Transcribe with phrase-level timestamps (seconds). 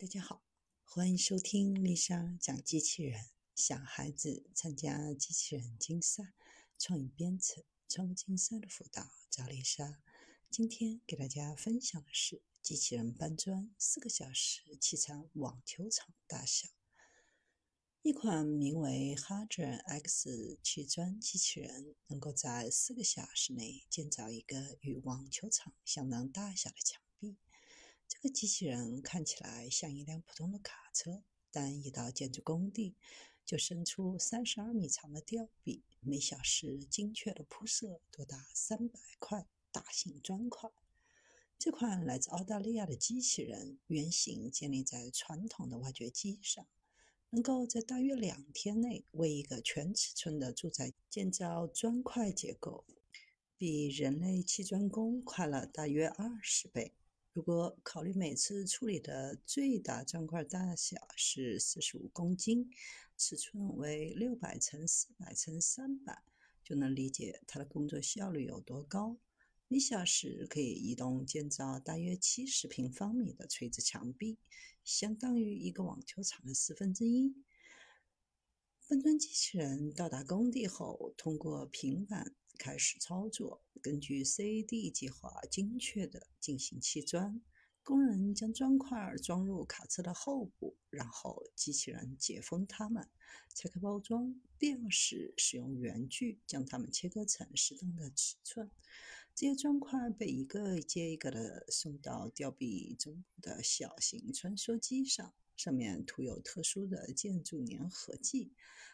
[0.00, 0.42] 大家好，
[0.82, 3.20] 欢迎收听丽莎讲机器人。
[3.54, 6.32] 小孩子参加机器人竞赛、
[6.78, 10.00] 创意编程、创意竞赛的辅导，找丽莎。
[10.50, 16.70] 今天给大家分享的是机器人搬砖四个小时砌成网球场大小。
[18.00, 27.02] 一款名为 Hadron X 砌砖机器人，能够在四个小时内建造一个与网球场相当大小的墙。
[28.12, 31.22] 这个机器人看起来像一辆普通的卡车，
[31.52, 32.96] 但一到建筑工地，
[33.46, 40.68] 就伸出三十二米长的吊臂，每小时精确的铺设多达三百块大型砖块。
[41.56, 46.66] 这款来自澳大利亚的机器人原型建立在传统的挖掘机上，
[47.30, 52.84] 能够在大约两天内为一个全尺寸的住宅建造砖块结构，
[53.56, 56.92] 比人类砌砖工快了大约二十倍。
[57.32, 62.68] 如果考虑每次处理的最大砖块大小是四十五公斤，
[63.16, 66.24] 尺寸为六百乘四百乘三百，
[66.64, 69.16] 就能理解它的工作效率有多高。
[69.68, 74.36] 每小时可以移动建造大约七十平方米的垂直墙壁，
[74.82, 77.32] 相当于一个网球场的四分之一。
[78.88, 82.34] 搬砖机器人到达工地后，通过平板。
[82.60, 87.40] 开始操作，根据 CAD 计划精确地进行砌砖。
[87.82, 93.08] 工人将砖块装入卡车的后部，然后机器人解封它们，
[93.54, 98.70] 拆开包装，必要时使用圆锯将它们切割成适当的尺寸。
[99.34, 105.32] 这些砖块被一个接一个地送到吊臂中部的小型穿梭机上。
[105.60, 108.50] 上面涂有特殊的建筑粘合剂，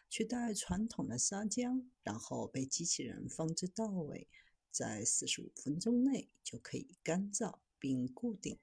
[0.09, 4.27] 取代传统的砂浆，然后被机器人放置到位，
[4.69, 8.59] 在四十五分钟内就可以干燥并固定。